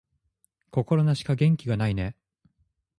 [0.71, 2.15] 心なしか元気がないね